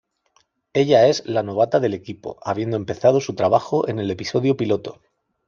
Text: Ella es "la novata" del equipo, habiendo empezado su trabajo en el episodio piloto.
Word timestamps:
Ella 0.73 1.01
es 1.07 1.27
"la 1.27 1.43
novata" 1.43 1.79
del 1.79 1.93
equipo, 1.93 2.39
habiendo 2.41 2.75
empezado 2.75 3.21
su 3.21 3.35
trabajo 3.35 3.87
en 3.87 3.99
el 3.99 4.09
episodio 4.09 4.57
piloto. 4.57 4.99